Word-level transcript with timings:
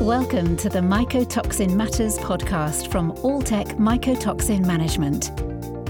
Welcome 0.00 0.56
to 0.58 0.68
the 0.68 0.78
Mycotoxin 0.78 1.74
Matters 1.74 2.18
podcast 2.18 2.88
from 2.88 3.10
Alltech 3.14 3.78
Mycotoxin 3.78 4.64
Management. 4.64 5.30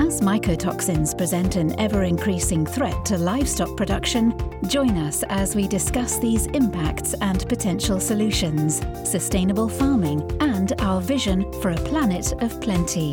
As 0.00 0.22
mycotoxins 0.22 1.16
present 1.16 1.56
an 1.56 1.79
ever 1.79 2.04
increasing 2.04 2.64
threat 2.64 3.04
to 3.04 3.18
livestock 3.18 3.76
production, 3.76 4.32
join 4.66 4.96
us 4.96 5.24
as 5.24 5.54
we 5.54 5.68
discuss 5.68 6.18
these 6.21 6.46
impacts 6.46 7.12
and 7.21 7.46
potential 7.50 8.00
solutions, 8.00 8.80
sustainable 9.04 9.68
farming, 9.68 10.22
and 10.40 10.72
our 10.80 11.02
vision 11.02 11.45
for 11.61 11.72
a 11.72 11.77
planet 11.77 12.32
of 12.43 12.59
plenty. 12.62 13.12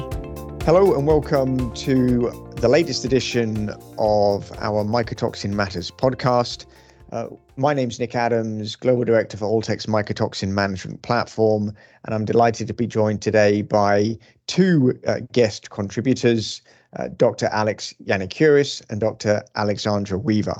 Hello, 0.64 0.96
and 0.96 1.06
welcome 1.06 1.74
to 1.74 2.54
the 2.56 2.70
latest 2.70 3.04
edition 3.04 3.70
of 3.98 4.50
our 4.60 4.86
Mycotoxin 4.86 5.50
Matters 5.50 5.92
podcast. 5.92 6.66
Uh, 7.12 7.28
my 7.56 7.74
name's 7.74 8.00
Nick 8.00 8.16
Adams, 8.16 8.76
Global 8.76 9.06
Director 9.06 9.38
for 9.38 9.46
Alltech's 9.46 9.86
Mycotoxin 9.86 10.50
Management 10.50 11.04
Platform, 11.04 11.72
and 12.04 12.16
I'm 12.16 12.26
delighted 12.26 12.68
to 12.68 12.74
be 12.74 12.88
joined 12.88 13.22
today 13.22 13.62
by 13.62 14.18
two 14.48 15.00
uh, 15.06 15.20
guest 15.32 15.70
contributors, 15.70 16.62
uh, 16.98 17.10
Dr. 17.16 17.48
Alex 17.52 17.94
Yiannikouris 18.06 18.82
and 18.90 19.00
Dr. 19.00 19.44
Alexandra 19.56 20.18
Weaver. 20.18 20.60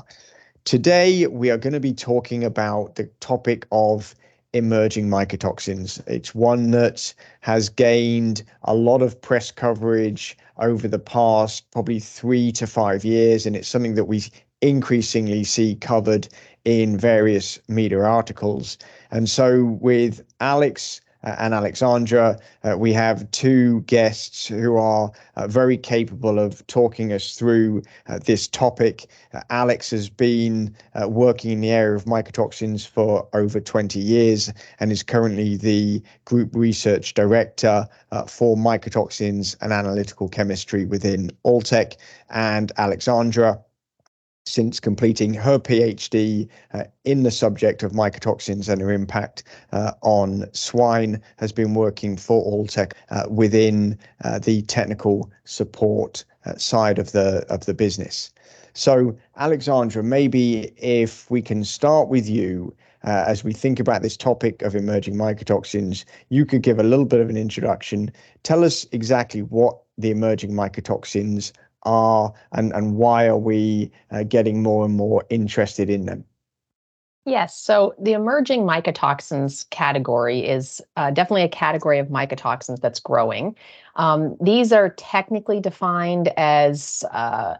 Today, 0.64 1.26
we 1.26 1.50
are 1.50 1.58
going 1.58 1.72
to 1.72 1.80
be 1.80 1.92
talking 1.92 2.44
about 2.44 2.94
the 2.94 3.04
topic 3.20 3.66
of 3.72 4.14
emerging 4.52 5.08
mycotoxins. 5.08 6.00
It's 6.06 6.34
one 6.34 6.70
that 6.70 7.12
has 7.40 7.68
gained 7.68 8.44
a 8.62 8.74
lot 8.74 9.02
of 9.02 9.20
press 9.20 9.50
coverage 9.50 10.38
over 10.58 10.88
the 10.88 10.98
past 10.98 11.70
probably 11.72 12.00
three 12.00 12.52
to 12.52 12.66
five 12.66 13.04
years, 13.04 13.46
and 13.46 13.56
it's 13.56 13.68
something 13.68 13.94
that 13.96 14.04
we 14.04 14.24
increasingly 14.60 15.44
see 15.44 15.76
covered 15.76 16.28
in 16.64 16.98
various 16.98 17.58
media 17.68 18.02
articles. 18.02 18.78
And 19.10 19.28
so, 19.28 19.64
with 19.80 20.22
Alex 20.40 21.00
uh, 21.22 21.36
and 21.38 21.54
Alexandra, 21.54 22.38
uh, 22.64 22.76
we 22.76 22.92
have 22.92 23.30
two 23.30 23.82
guests 23.82 24.46
who 24.46 24.76
are 24.76 25.10
uh, 25.36 25.46
very 25.46 25.76
capable 25.76 26.38
of 26.38 26.66
talking 26.66 27.12
us 27.12 27.36
through 27.36 27.82
uh, 28.08 28.18
this 28.24 28.48
topic. 28.48 29.06
Uh, 29.32 29.40
Alex 29.50 29.90
has 29.90 30.08
been 30.08 30.74
uh, 30.94 31.08
working 31.08 31.50
in 31.52 31.60
the 31.60 31.70
area 31.70 31.96
of 31.96 32.04
mycotoxins 32.04 32.86
for 32.86 33.28
over 33.32 33.60
20 33.60 33.98
years 33.98 34.52
and 34.80 34.90
is 34.90 35.02
currently 35.02 35.56
the 35.56 36.02
group 36.24 36.50
research 36.54 37.14
director 37.14 37.86
for 38.26 38.56
mycotoxins 38.56 39.56
and 39.60 39.72
analytical 39.72 40.28
chemistry 40.28 40.84
within 40.84 41.30
Alltech. 41.44 41.96
And 42.30 42.72
Alexandra 42.76 43.60
since 44.46 44.80
completing 44.80 45.34
her 45.34 45.58
PhD 45.58 46.48
uh, 46.72 46.84
in 47.04 47.24
the 47.24 47.30
subject 47.30 47.82
of 47.82 47.92
mycotoxins 47.92 48.68
and 48.68 48.80
their 48.80 48.92
impact 48.92 49.42
uh, 49.72 49.92
on 50.02 50.46
swine, 50.52 51.20
has 51.36 51.52
been 51.52 51.74
working 51.74 52.16
for 52.16 52.44
Alltech 52.44 52.92
uh, 53.10 53.24
within 53.28 53.98
uh, 54.24 54.38
the 54.38 54.62
technical 54.62 55.30
support 55.44 56.24
uh, 56.46 56.54
side 56.56 56.98
of 56.98 57.12
the 57.12 57.44
of 57.50 57.66
the 57.66 57.74
business. 57.74 58.32
So, 58.72 59.16
Alexandra, 59.36 60.02
maybe 60.02 60.72
if 60.76 61.30
we 61.30 61.42
can 61.42 61.64
start 61.64 62.08
with 62.08 62.28
you. 62.28 62.74
Uh, 63.04 63.24
as 63.28 63.44
we 63.44 63.52
think 63.52 63.78
about 63.78 64.02
this 64.02 64.16
topic 64.16 64.62
of 64.62 64.74
emerging 64.74 65.14
mycotoxins, 65.14 66.04
you 66.28 66.44
could 66.44 66.62
give 66.62 66.80
a 66.80 66.82
little 66.82 67.04
bit 67.04 67.20
of 67.20 67.30
an 67.30 67.36
introduction. 67.36 68.10
Tell 68.42 68.64
us 68.64 68.84
exactly 68.90 69.42
what 69.42 69.78
the 69.96 70.10
emerging 70.10 70.52
mycotoxins 70.52 71.52
are 71.86 72.34
and, 72.52 72.72
and 72.72 72.96
why 72.96 73.26
are 73.26 73.38
we 73.38 73.90
uh, 74.10 74.24
getting 74.24 74.62
more 74.62 74.84
and 74.84 74.94
more 74.94 75.24
interested 75.30 75.88
in 75.88 76.04
them? 76.04 76.24
Yes. 77.24 77.58
So 77.58 77.92
the 77.98 78.12
emerging 78.12 78.62
mycotoxins 78.62 79.68
category 79.70 80.46
is 80.46 80.80
uh, 80.96 81.10
definitely 81.10 81.42
a 81.42 81.48
category 81.48 81.98
of 81.98 82.06
mycotoxins 82.06 82.80
that's 82.80 83.00
growing. 83.00 83.56
Um, 83.96 84.36
these 84.40 84.72
are 84.72 84.90
technically 84.90 85.58
defined 85.58 86.28
as 86.36 87.02
uh, 87.10 87.56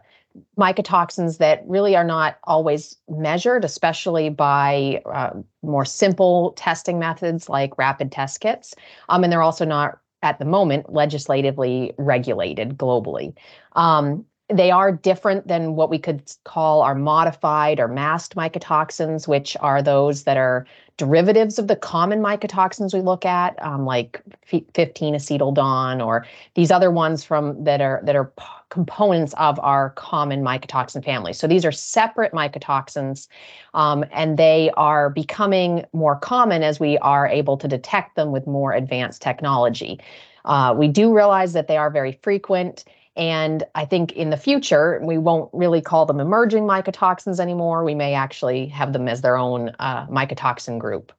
mycotoxins 0.57 1.39
that 1.39 1.63
really 1.67 1.97
are 1.97 2.05
not 2.05 2.37
always 2.45 2.95
measured, 3.09 3.65
especially 3.65 4.29
by 4.29 5.01
uh, 5.05 5.31
more 5.63 5.83
simple 5.83 6.53
testing 6.53 6.97
methods 6.97 7.49
like 7.49 7.77
rapid 7.77 8.09
test 8.09 8.39
kits. 8.39 8.73
Um, 9.09 9.25
and 9.25 9.33
they're 9.33 9.41
also 9.41 9.65
not 9.65 9.99
at 10.23 10.39
the 10.39 10.45
moment 10.45 10.91
legislatively 10.91 11.93
regulated 11.97 12.77
globally. 12.77 13.33
Um, 13.73 14.25
they 14.49 14.71
are 14.71 14.91
different 14.91 15.47
than 15.47 15.75
what 15.75 15.89
we 15.89 15.99
could 15.99 16.31
call 16.45 16.81
our 16.81 16.95
modified 16.95 17.79
or 17.79 17.87
masked 17.87 18.35
mycotoxins, 18.35 19.27
which 19.27 19.57
are 19.59 19.81
those 19.81 20.23
that 20.23 20.37
are 20.37 20.65
derivatives 20.97 21.59
of 21.59 21.67
the 21.67 21.75
common 21.75 22.19
mycotoxins 22.19 22.93
we 22.93 23.01
look 23.01 23.23
at, 23.23 23.61
um, 23.63 23.85
like 23.85 24.21
15 24.45 25.13
acetyl-DON 25.13 26.01
or 26.01 26.25
these 26.55 26.71
other 26.71 26.89
ones 26.91 27.23
from 27.23 27.63
that 27.63 27.81
are 27.81 28.01
that 28.03 28.15
are 28.15 28.25
p- 28.25 28.43
components 28.69 29.33
of 29.37 29.59
our 29.59 29.91
common 29.91 30.41
mycotoxin 30.43 31.05
family. 31.05 31.33
So 31.33 31.47
these 31.47 31.63
are 31.63 31.71
separate 31.71 32.33
mycotoxins, 32.33 33.27
um, 33.73 34.03
and 34.11 34.37
they 34.37 34.71
are 34.75 35.09
becoming 35.09 35.85
more 35.93 36.15
common 36.15 36.63
as 36.63 36.79
we 36.79 36.97
are 36.97 37.27
able 37.27 37.57
to 37.57 37.67
detect 37.67 38.15
them 38.15 38.31
with 38.31 38.47
more 38.47 38.73
advanced 38.73 39.21
technology. 39.21 39.99
Uh, 40.45 40.73
we 40.75 40.87
do 40.87 41.13
realize 41.13 41.53
that 41.53 41.67
they 41.67 41.77
are 41.77 41.89
very 41.89 42.19
frequent 42.23 42.85
and 43.17 43.63
I 43.73 43.83
think 43.83 44.11
in 44.13 44.29
the 44.29 44.37
future, 44.37 45.01
we 45.03 45.17
won't 45.17 45.49
really 45.51 45.81
call 45.81 46.05
them 46.05 46.19
emerging 46.19 46.63
mycotoxins 46.63 47.39
anymore. 47.39 47.83
We 47.83 47.95
may 47.95 48.13
actually 48.13 48.67
have 48.67 48.93
them 48.93 49.07
as 49.07 49.21
their 49.21 49.37
own 49.37 49.71
uh, 49.79 50.05
mycotoxin 50.07 50.77
group. 50.77 51.11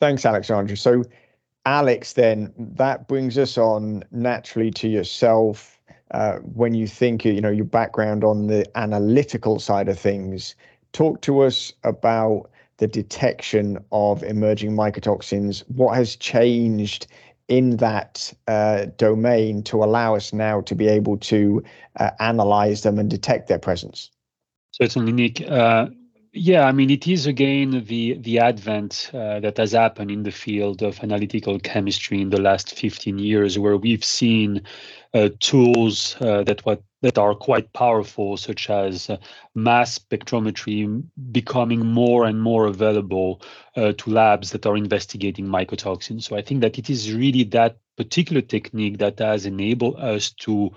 Thanks, 0.00 0.26
Alexandra. 0.26 0.76
So, 0.76 1.04
Alex, 1.64 2.12
then 2.12 2.52
that 2.58 3.08
brings 3.08 3.38
us 3.38 3.56
on 3.56 4.04
naturally 4.10 4.70
to 4.72 4.88
yourself. 4.88 5.80
Uh, 6.10 6.36
when 6.38 6.74
you 6.74 6.86
think, 6.86 7.24
you 7.24 7.40
know, 7.40 7.50
your 7.50 7.64
background 7.64 8.22
on 8.22 8.48
the 8.48 8.66
analytical 8.76 9.58
side 9.58 9.88
of 9.88 9.98
things, 9.98 10.54
talk 10.92 11.22
to 11.22 11.40
us 11.40 11.72
about 11.84 12.50
the 12.76 12.86
detection 12.86 13.82
of 13.92 14.22
emerging 14.24 14.72
mycotoxins. 14.72 15.60
What 15.68 15.94
has 15.96 16.16
changed 16.16 17.06
in 17.48 17.76
that 17.78 18.32
uh, 18.48 18.86
domain 18.96 19.62
to 19.64 19.82
allow 19.82 20.14
us 20.14 20.32
now 20.32 20.60
to 20.62 20.74
be 20.74 20.88
able 20.88 21.16
to 21.18 21.62
uh, 21.98 22.10
analyze 22.20 22.82
them 22.82 22.98
and 22.98 23.10
detect 23.10 23.48
their 23.48 23.58
presence. 23.58 24.10
Certainly, 24.70 25.12
Nick. 25.12 25.42
Uh, 25.48 25.88
yeah, 26.34 26.66
I 26.66 26.72
mean, 26.72 26.88
it 26.88 27.06
is 27.06 27.26
again 27.26 27.84
the 27.86 28.14
the 28.14 28.38
advent 28.38 29.10
uh, 29.12 29.40
that 29.40 29.58
has 29.58 29.72
happened 29.72 30.10
in 30.10 30.22
the 30.22 30.30
field 30.30 30.82
of 30.82 30.98
analytical 31.02 31.58
chemistry 31.60 32.22
in 32.22 32.30
the 32.30 32.40
last 32.40 32.74
15 32.74 33.18
years, 33.18 33.58
where 33.58 33.76
we've 33.76 34.04
seen 34.04 34.62
uh, 35.12 35.28
tools 35.40 36.16
uh, 36.20 36.42
that 36.44 36.64
what 36.64 36.82
that 37.02 37.18
are 37.18 37.34
quite 37.34 37.72
powerful, 37.72 38.36
such 38.36 38.70
as 38.70 39.10
uh, 39.10 39.18
mass 39.54 39.98
spectrometry, 39.98 41.02
becoming 41.30 41.84
more 41.84 42.24
and 42.24 42.40
more 42.40 42.66
available 42.66 43.42
uh, 43.76 43.92
to 43.98 44.10
labs 44.10 44.50
that 44.50 44.66
are 44.66 44.76
investigating 44.76 45.46
mycotoxins. 45.46 46.22
So 46.22 46.36
I 46.36 46.42
think 46.42 46.60
that 46.62 46.78
it 46.78 46.88
is 46.88 47.12
really 47.12 47.44
that 47.44 47.76
particular 47.96 48.40
technique 48.40 48.98
that 48.98 49.18
has 49.18 49.46
enabled 49.46 49.96
us 49.96 50.30
to 50.30 50.70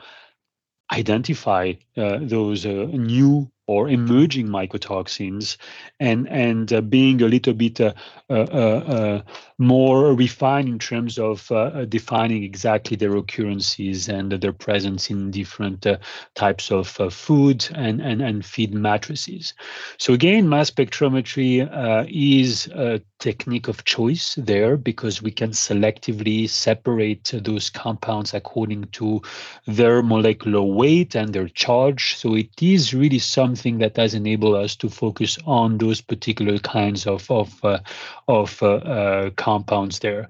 identify 0.92 1.74
uh, 1.98 2.20
those 2.22 2.66
uh, 2.66 2.88
new 2.92 3.50
or 3.68 3.90
emerging 3.90 4.48
mycotoxins 4.48 5.58
and 6.00 6.28
and 6.30 6.72
uh, 6.72 6.82
being 6.82 7.22
a 7.22 7.28
little 7.28 7.54
bit 7.54 7.82
uh, 7.82 7.94
uh, 8.30 9.22
more 9.58 10.14
refined 10.14 10.68
in 10.68 10.78
terms 10.78 11.18
of 11.18 11.48
defining 11.90 12.44
exactly 12.44 12.96
their 12.96 13.16
occurrences 13.16 14.08
and 14.08 14.32
their 14.34 14.54
presence 14.54 15.10
in 15.10 15.32
different 15.32 15.88
types 16.36 16.70
of 16.70 16.88
food 17.12 17.68
and, 17.74 18.02
and 18.02 18.22
and 18.22 18.46
feed 18.46 18.74
matrices. 18.74 19.54
So 19.98 20.14
again 20.14 20.48
mass 20.50 20.70
spectrometry 20.70 21.68
is 22.12 22.68
a 22.68 23.02
technique 23.20 23.68
of 23.68 23.86
choice 23.86 24.36
there 24.36 24.78
because 24.78 25.22
we 25.22 25.32
can 25.32 25.52
selectively 25.52 26.48
separate 26.48 27.32
those 27.34 27.70
compounds 27.70 28.34
according 28.34 28.84
to 28.92 29.22
their 29.66 30.04
molecular 30.04 30.62
weight 30.62 31.16
and 31.16 31.34
their 31.34 31.48
charge 31.48 31.85
so 31.94 32.20
it 32.20 32.40
is 32.48 32.82
really 32.82 33.06
something 33.08 33.66
that 33.66 33.86
has 33.86 34.02
enabled 34.02 34.56
us 34.56 34.76
to 34.78 34.90
focus 34.90 35.38
on 35.46 35.78
those 35.78 36.02
particular 36.02 36.58
kinds 36.60 37.06
of 37.06 37.30
of 37.30 37.64
uh, 37.64 37.80
of 38.28 38.62
uh, 38.62 38.76
uh, 38.76 39.30
compounds 39.32 40.00
there. 40.00 40.30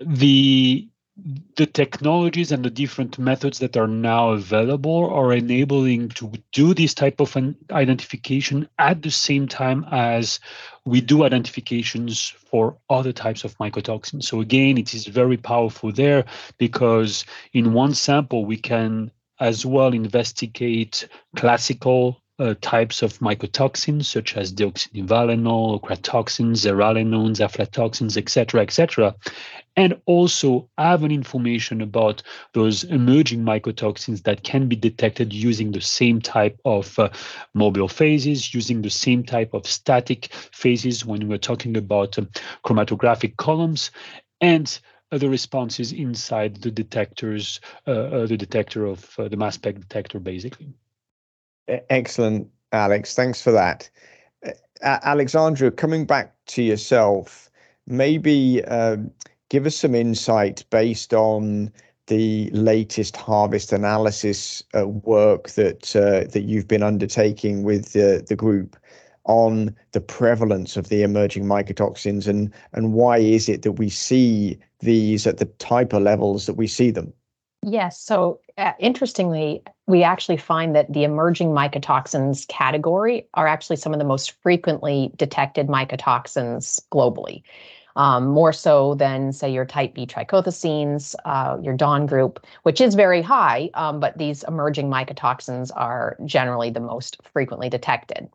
The 0.00 0.88
the 1.56 1.66
technologies 1.66 2.50
and 2.50 2.64
the 2.64 2.70
different 2.70 3.18
methods 3.18 3.58
that 3.58 3.76
are 3.76 3.86
now 3.86 4.30
available 4.30 5.10
are 5.10 5.32
enabling 5.32 6.08
to 6.10 6.32
do 6.52 6.72
this 6.72 6.94
type 6.94 7.20
of 7.20 7.36
an 7.36 7.56
identification 7.70 8.68
at 8.78 9.02
the 9.02 9.10
same 9.10 9.46
time 9.46 9.84
as 9.90 10.40
we 10.84 11.00
do 11.00 11.24
identifications 11.24 12.28
for 12.28 12.76
other 12.88 13.12
types 13.12 13.44
of 13.44 13.56
mycotoxins. 13.58 14.24
So 14.24 14.40
again, 14.40 14.78
it 14.78 14.94
is 14.94 15.06
very 15.06 15.36
powerful 15.36 15.92
there 15.92 16.24
because 16.58 17.24
in 17.52 17.72
one 17.72 17.94
sample 17.94 18.44
we 18.46 18.56
can 18.56 19.10
as 19.40 19.64
well 19.66 19.92
investigate 19.92 21.08
classical 21.36 22.22
uh, 22.40 22.54
types 22.62 23.02
of 23.02 23.18
mycotoxins, 23.18 24.06
such 24.06 24.34
as 24.34 24.52
deoxynivalenol, 24.52 25.78
ochratoxins, 25.78 26.64
zearalenone, 26.64 27.38
aflatoxins, 27.38 28.16
etc., 28.16 28.62
etc., 28.62 29.14
and 29.76 30.00
also 30.06 30.68
have 30.78 31.04
an 31.04 31.10
information 31.10 31.82
about 31.82 32.22
those 32.54 32.82
emerging 32.84 33.40
mycotoxins 33.40 34.22
that 34.22 34.42
can 34.42 34.68
be 34.68 34.76
detected 34.76 35.32
using 35.32 35.70
the 35.70 35.80
same 35.80 36.20
type 36.20 36.58
of 36.64 36.98
uh, 36.98 37.10
mobile 37.54 37.88
phases, 37.88 38.54
using 38.54 38.80
the 38.80 38.90
same 38.90 39.22
type 39.22 39.52
of 39.52 39.66
static 39.66 40.28
phases 40.32 41.04
when 41.04 41.28
we're 41.28 41.38
talking 41.38 41.76
about 41.76 42.18
um, 42.18 42.28
chromatographic 42.64 43.36
columns, 43.36 43.90
and 44.40 44.80
the 45.18 45.28
responses 45.28 45.92
inside 45.92 46.56
the 46.62 46.70
detectors, 46.70 47.60
uh, 47.86 47.90
uh, 47.90 48.26
the 48.26 48.36
detector 48.36 48.86
of 48.86 49.14
the 49.16 49.36
mass 49.36 49.54
spec 49.54 49.74
detector, 49.78 50.20
basically. 50.20 50.72
Excellent, 51.68 52.48
Alex. 52.72 53.14
Thanks 53.14 53.40
for 53.40 53.52
that. 53.52 53.90
Alexandra, 54.82 55.70
coming 55.70 56.06
back 56.06 56.34
to 56.46 56.62
yourself, 56.62 57.50
maybe 57.86 58.64
um, 58.64 59.10
give 59.50 59.66
us 59.66 59.76
some 59.76 59.94
insight 59.94 60.64
based 60.70 61.12
on 61.12 61.70
the 62.06 62.50
latest 62.50 63.16
harvest 63.16 63.72
analysis 63.72 64.64
uh, 64.76 64.88
work 64.88 65.50
that 65.50 65.94
uh, 65.94 66.28
that 66.32 66.42
you've 66.42 66.66
been 66.66 66.82
undertaking 66.82 67.62
with 67.62 67.92
the, 67.92 68.24
the 68.26 68.34
group 68.34 68.76
on 69.30 69.74
the 69.92 70.00
prevalence 70.00 70.76
of 70.76 70.88
the 70.88 71.02
emerging 71.02 71.44
mycotoxins 71.44 72.26
and 72.26 72.52
and 72.72 72.92
why 72.92 73.16
is 73.18 73.48
it 73.48 73.62
that 73.62 73.72
we 73.72 73.88
see 73.88 74.58
these 74.80 75.24
at 75.24 75.38
the 75.38 75.44
type 75.44 75.92
of 75.92 76.02
levels 76.02 76.46
that 76.46 76.54
we 76.54 76.66
see 76.66 76.90
them? 76.90 77.12
Yes. 77.62 78.00
So 78.00 78.40
uh, 78.58 78.72
interestingly, 78.80 79.62
we 79.86 80.02
actually 80.02 80.38
find 80.38 80.74
that 80.74 80.92
the 80.92 81.04
emerging 81.04 81.50
mycotoxins 81.50 82.48
category 82.48 83.28
are 83.34 83.46
actually 83.46 83.76
some 83.76 83.92
of 83.92 84.00
the 84.00 84.04
most 84.04 84.32
frequently 84.42 85.12
detected 85.16 85.68
mycotoxins 85.68 86.80
globally 86.92 87.42
um, 87.96 88.28
more 88.28 88.52
so 88.52 88.94
than, 88.94 89.32
say, 89.32 89.52
your 89.52 89.66
type 89.66 89.94
B 89.94 90.06
trichothecenes, 90.06 91.14
uh, 91.24 91.58
your 91.62 91.76
DON 91.76 92.06
group, 92.06 92.44
which 92.62 92.80
is 92.80 92.94
very 92.94 93.22
high, 93.22 93.70
um, 93.74 94.00
but 94.00 94.16
these 94.18 94.42
emerging 94.44 94.88
mycotoxins 94.88 95.70
are 95.76 96.16
generally 96.24 96.70
the 96.70 96.80
most 96.80 97.18
frequently 97.32 97.68
detected. 97.68 98.28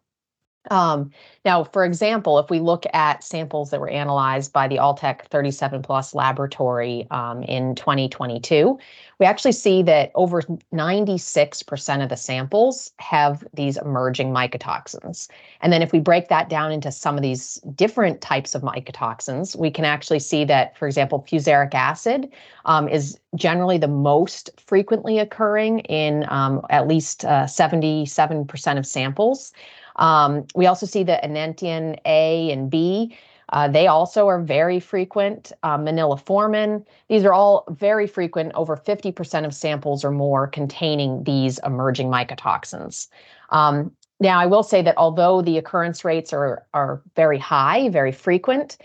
Um, 0.72 1.12
now, 1.44 1.64
for 1.64 1.86
example, 1.86 2.40
if 2.40 2.50
we 2.50 2.60
look 2.60 2.86
at 2.94 3.24
samples 3.24 3.70
that 3.70 3.80
were 3.80 3.90
analyzed 3.90 4.52
by 4.52 4.68
the 4.68 4.78
Alltech 4.78 5.26
37 5.28 5.84
Plus 5.84 6.16
laboratory 6.16 7.08
um, 7.12 7.44
in 7.44 7.76
2022, 7.76 8.80
we 9.20 9.26
actually 9.26 9.52
see 9.52 9.84
that 9.84 10.12
over 10.16 10.42
96% 10.42 12.04
of 12.04 12.10
the 12.10 12.18
samples 12.18 12.92
have 12.98 13.44
these 13.54 13.78
emerging 13.78 14.32
mycotoxins. 14.32 15.30
And 15.62 15.72
then 15.72 15.82
if 15.82 15.92
we 15.92 16.00
break 16.00 16.28
that 16.30 16.50
down 16.50 16.72
into 16.72 16.92
some 16.92 17.16
of 17.16 17.22
these 17.22 17.56
different 17.76 18.22
types 18.22 18.56
of 18.56 18.62
mycotoxins, 18.62 19.56
we 19.56 19.72
can 19.72 19.86
actually 19.86 20.20
see 20.20 20.46
that, 20.46 20.78
for 20.78 20.88
example, 20.88 21.26
fusaric 21.30 21.74
acid 21.74 22.32
um, 22.66 22.90
is 22.90 23.20
generally 23.36 23.78
the 23.78 23.88
most 23.88 24.50
frequently 24.58 25.20
occurring 25.20 25.80
in 25.80 26.26
um, 26.30 26.66
at 26.70 26.88
least 26.88 27.24
uh, 27.24 27.44
77% 27.44 28.78
of 28.78 28.86
samples. 28.86 29.54
Um, 29.98 30.46
we 30.56 30.66
also 30.66 30.86
see 30.86 31.04
the 31.04 31.20
enniatin 31.24 31.98
A 32.06 32.52
and 32.52 32.70
B. 32.70 33.16
Uh, 33.50 33.68
they 33.68 33.88
also 33.88 34.28
are 34.28 34.42
very 34.42 34.80
frequent. 34.80 35.52
Uh, 35.64 35.78
formin. 35.78 36.84
these 37.08 37.24
are 37.24 37.34
all 37.34 37.66
very 37.70 38.08
frequent, 38.08 38.52
over 38.56 38.76
50% 38.76 39.46
of 39.46 39.54
samples 39.54 40.04
or 40.04 40.12
more 40.12 40.48
containing 40.48 41.24
these 41.24 41.60
emerging 41.64 42.08
mycotoxins. 42.08 43.08
Um, 43.52 43.92
now, 44.20 44.40
I 44.40 44.46
will 44.46 44.64
say 44.64 44.82
that 44.82 44.98
although 44.98 45.42
the 45.42 45.58
occurrence 45.58 46.04
rates 46.06 46.34
are, 46.34 46.66
are 46.74 47.02
very 47.16 47.38
high, 47.38 47.90
very 47.90 48.12
frequent, 48.12 48.78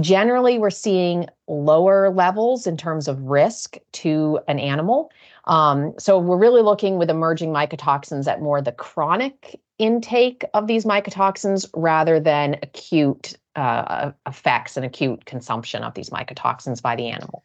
generally 0.00 0.58
we're 0.58 0.70
seeing 0.70 1.26
lower 1.48 2.10
levels 2.10 2.66
in 2.66 2.76
terms 2.76 3.08
of 3.08 3.20
risk 3.22 3.76
to 3.92 4.40
an 4.48 4.58
animal. 4.58 5.10
Um, 5.44 5.92
so 5.98 6.18
we're 6.18 6.38
really 6.38 6.62
looking 6.62 6.98
with 6.98 7.10
emerging 7.10 7.50
mycotoxins 7.50 8.26
at 8.26 8.40
more 8.40 8.62
the 8.62 8.72
chronic 8.72 9.60
intake 9.78 10.44
of 10.54 10.66
these 10.66 10.84
mycotoxins 10.84 11.68
rather 11.74 12.20
than 12.20 12.56
acute 12.62 13.36
uh, 13.56 14.12
effects 14.26 14.76
and 14.76 14.86
acute 14.86 15.24
consumption 15.24 15.82
of 15.82 15.94
these 15.94 16.10
mycotoxins 16.10 16.80
by 16.80 16.96
the 16.96 17.08
animal. 17.08 17.44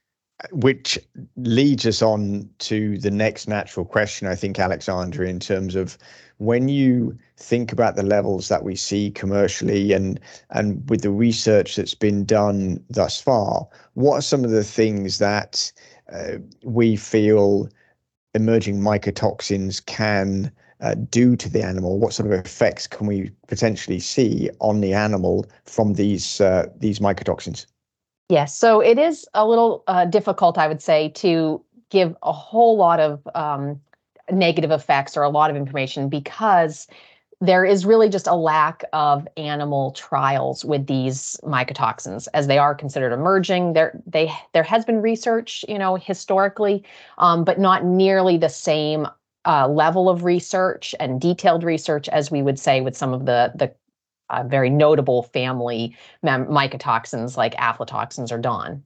Which 0.51 0.99
leads 1.35 1.87
us 1.87 2.03
on 2.03 2.47
to 2.59 2.99
the 2.99 3.09
next 3.09 3.47
natural 3.47 3.85
question, 3.85 4.27
I 4.27 4.35
think, 4.35 4.59
Alexandra, 4.59 5.27
in 5.27 5.39
terms 5.39 5.75
of 5.75 5.97
when 6.37 6.69
you 6.69 7.17
think 7.37 7.71
about 7.71 7.95
the 7.95 8.03
levels 8.03 8.47
that 8.49 8.63
we 8.63 8.75
see 8.75 9.09
commercially 9.09 9.93
and 9.93 10.19
and 10.51 10.87
with 10.89 11.01
the 11.01 11.09
research 11.09 11.75
that's 11.75 11.95
been 11.95 12.23
done 12.23 12.83
thus 12.87 13.19
far, 13.19 13.67
what 13.95 14.13
are 14.13 14.21
some 14.21 14.43
of 14.45 14.51
the 14.51 14.63
things 14.63 15.17
that 15.17 15.71
uh, 16.13 16.37
we 16.63 16.95
feel 16.95 17.67
emerging 18.35 18.79
mycotoxins 18.79 19.83
can 19.87 20.51
uh, 20.81 20.93
do 21.09 21.35
to 21.35 21.49
the 21.49 21.63
animal? 21.63 21.97
What 21.97 22.13
sort 22.13 22.31
of 22.31 22.39
effects 22.45 22.85
can 22.85 23.07
we 23.07 23.31
potentially 23.47 23.99
see 23.99 24.51
on 24.59 24.81
the 24.81 24.93
animal 24.93 25.47
from 25.65 25.93
these 25.93 26.39
uh, 26.39 26.67
these 26.77 26.99
mycotoxins? 26.99 27.65
Yes, 28.29 28.57
so 28.57 28.81
it 28.81 28.97
is 28.99 29.25
a 29.33 29.47
little 29.47 29.83
uh, 29.87 30.05
difficult, 30.05 30.57
I 30.57 30.67
would 30.67 30.81
say, 30.81 31.09
to 31.15 31.63
give 31.89 32.15
a 32.23 32.33
whole 32.33 32.75
lot 32.75 32.99
of 32.99 33.25
um, 33.35 33.79
negative 34.29 34.71
effects 34.71 35.15
or 35.15 35.23
a 35.23 35.29
lot 35.29 35.49
of 35.49 35.55
information 35.55 36.09
because 36.09 36.87
there 37.39 37.63
is 37.63 37.85
really 37.85 38.09
just 38.09 38.27
a 38.27 38.35
lack 38.35 38.83
of 38.93 39.27
animal 39.37 39.91
trials 39.91 40.65
with 40.65 40.87
these 40.87 41.37
mycotoxins 41.43 42.27
as 42.33 42.47
they 42.47 42.57
are 42.57 42.75
considered 42.75 43.13
emerging. 43.13 43.73
There 43.73 44.01
they 44.07 44.31
there 44.53 44.63
has 44.63 44.83
been 44.83 45.01
research 45.01 45.63
you 45.69 45.77
know 45.77 45.95
historically 45.95 46.83
um, 47.19 47.43
but 47.45 47.59
not 47.59 47.85
nearly 47.85 48.37
the 48.37 48.49
same 48.49 49.07
uh, 49.45 49.67
level 49.67 50.09
of 50.09 50.23
research 50.25 50.95
and 50.99 51.21
detailed 51.21 51.63
research 51.63 52.09
as 52.09 52.31
we 52.31 52.41
would 52.41 52.59
say 52.59 52.81
with 52.81 52.97
some 52.97 53.13
of 53.13 53.25
the 53.25 53.53
the 53.55 53.71
uh, 54.29 54.43
very 54.43 54.69
notable 54.69 55.23
family 55.23 55.95
mem- 56.23 56.47
mycotoxins 56.47 57.37
like 57.37 57.55
aflatoxins 57.55 58.31
or 58.31 58.37
DON. 58.37 58.83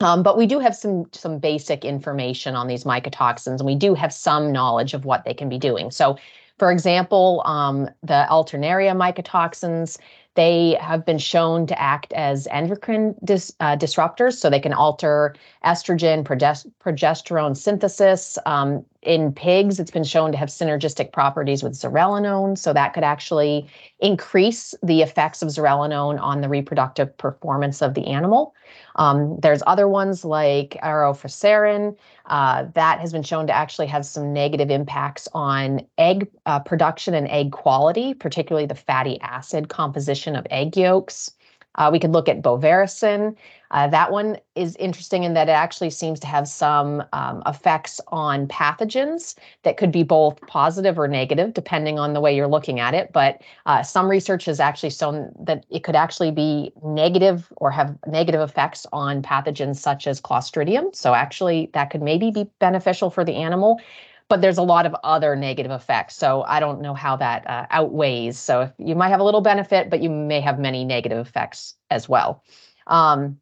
Um, 0.00 0.22
but 0.22 0.36
we 0.36 0.46
do 0.46 0.58
have 0.58 0.76
some 0.76 1.06
some 1.12 1.38
basic 1.38 1.84
information 1.84 2.54
on 2.54 2.66
these 2.66 2.84
mycotoxins, 2.84 3.58
and 3.58 3.66
we 3.66 3.74
do 3.74 3.94
have 3.94 4.12
some 4.12 4.52
knowledge 4.52 4.92
of 4.92 5.04
what 5.06 5.24
they 5.24 5.32
can 5.32 5.48
be 5.48 5.58
doing. 5.58 5.90
So 5.90 6.18
for 6.58 6.72
example, 6.72 7.42
um, 7.44 7.88
the 8.02 8.26
Alternaria 8.30 8.96
mycotoxins, 8.96 9.98
they 10.36 10.76
have 10.80 11.04
been 11.04 11.18
shown 11.18 11.66
to 11.66 11.80
act 11.80 12.12
as 12.12 12.46
endocrine 12.48 13.14
dis, 13.24 13.52
uh, 13.60 13.76
disruptors, 13.76 14.34
so 14.34 14.48
they 14.48 14.60
can 14.60 14.72
alter 14.72 15.34
estrogen, 15.64 16.24
progesterone 16.24 17.56
synthesis. 17.56 18.38
Um, 18.46 18.84
in 19.02 19.32
pigs, 19.32 19.78
it's 19.78 19.90
been 19.90 20.04
shown 20.04 20.32
to 20.32 20.38
have 20.38 20.48
synergistic 20.48 21.12
properties 21.12 21.62
with 21.62 21.74
zearalenone, 21.74 22.58
so 22.58 22.72
that 22.72 22.92
could 22.92 23.04
actually 23.04 23.66
increase 24.00 24.74
the 24.82 25.00
effects 25.02 25.42
of 25.42 25.48
zearalenone 25.48 26.20
on 26.20 26.40
the 26.40 26.48
reproductive 26.48 27.16
performance 27.16 27.82
of 27.82 27.94
the 27.94 28.06
animal. 28.06 28.54
Um, 28.96 29.38
there's 29.40 29.62
other 29.66 29.88
ones 29.88 30.24
like 30.24 30.76
aurofusarin 30.82 31.96
uh, 32.26 32.66
that 32.74 32.98
has 32.98 33.12
been 33.12 33.22
shown 33.22 33.46
to 33.46 33.52
actually 33.52 33.86
have 33.86 34.04
some 34.04 34.32
negative 34.32 34.70
impacts 34.70 35.28
on 35.32 35.86
egg 35.98 36.28
uh, 36.46 36.58
production 36.60 37.14
and 37.14 37.28
egg 37.28 37.52
quality, 37.52 38.14
particularly 38.14 38.66
the 38.66 38.74
fatty 38.74 39.20
acid 39.20 39.68
composition 39.68 40.25
of 40.34 40.46
egg 40.50 40.76
yolks. 40.76 41.30
Uh, 41.76 41.90
we 41.92 41.98
could 41.98 42.12
look 42.12 42.28
at 42.28 42.42
beauvericin. 42.42 43.36
Uh, 43.72 43.88
that 43.88 44.12
one 44.12 44.38
is 44.54 44.76
interesting 44.76 45.24
in 45.24 45.34
that 45.34 45.48
it 45.48 45.52
actually 45.52 45.90
seems 45.90 46.20
to 46.20 46.26
have 46.26 46.46
some 46.46 47.02
um, 47.12 47.42
effects 47.46 48.00
on 48.08 48.46
pathogens 48.46 49.34
that 49.64 49.76
could 49.76 49.90
be 49.90 50.02
both 50.02 50.40
positive 50.46 50.98
or 50.98 51.08
negative, 51.08 51.52
depending 51.52 51.98
on 51.98 52.12
the 52.12 52.20
way 52.20 52.34
you're 52.34 52.46
looking 52.46 52.78
at 52.78 52.94
it. 52.94 53.12
But 53.12 53.42
uh, 53.66 53.82
some 53.82 54.08
research 54.08 54.44
has 54.44 54.60
actually 54.60 54.90
shown 54.90 55.32
that 55.40 55.66
it 55.68 55.82
could 55.82 55.96
actually 55.96 56.30
be 56.30 56.72
negative 56.84 57.52
or 57.56 57.70
have 57.70 57.98
negative 58.06 58.40
effects 58.40 58.86
on 58.92 59.20
pathogens 59.20 59.76
such 59.76 60.06
as 60.06 60.20
Clostridium. 60.20 60.94
So, 60.94 61.12
actually, 61.12 61.70
that 61.74 61.90
could 61.90 62.02
maybe 62.02 62.30
be 62.30 62.48
beneficial 62.60 63.10
for 63.10 63.24
the 63.24 63.34
animal 63.34 63.80
but 64.28 64.40
there's 64.40 64.58
a 64.58 64.62
lot 64.62 64.86
of 64.86 64.94
other 65.04 65.36
negative 65.36 65.72
effects. 65.72 66.16
So 66.16 66.42
I 66.42 66.60
don't 66.60 66.80
know 66.80 66.94
how 66.94 67.16
that 67.16 67.48
uh, 67.48 67.66
outweighs. 67.70 68.38
So 68.38 68.72
you 68.78 68.94
might 68.94 69.10
have 69.10 69.20
a 69.20 69.24
little 69.24 69.40
benefit, 69.40 69.90
but 69.90 70.02
you 70.02 70.10
may 70.10 70.40
have 70.40 70.58
many 70.58 70.84
negative 70.84 71.18
effects 71.18 71.74
as 71.90 72.08
well. 72.08 72.42
Um, 72.86 73.38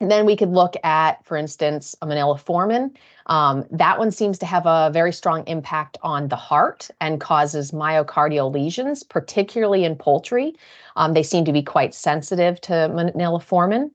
and 0.00 0.10
then 0.10 0.26
we 0.26 0.36
could 0.36 0.50
look 0.50 0.74
at, 0.82 1.24
for 1.24 1.36
instance, 1.36 1.94
moniliformin. 2.02 2.96
Um, 3.26 3.64
that 3.70 3.98
one 3.98 4.10
seems 4.10 4.38
to 4.38 4.46
have 4.46 4.66
a 4.66 4.90
very 4.92 5.12
strong 5.12 5.46
impact 5.46 5.96
on 6.02 6.28
the 6.28 6.36
heart 6.36 6.90
and 7.00 7.20
causes 7.20 7.70
myocardial 7.70 8.52
lesions, 8.52 9.02
particularly 9.02 9.84
in 9.84 9.96
poultry. 9.96 10.56
Um, 10.96 11.14
they 11.14 11.22
seem 11.22 11.44
to 11.44 11.52
be 11.52 11.62
quite 11.62 11.94
sensitive 11.94 12.60
to 12.62 12.72
moniliformin. 12.72 13.92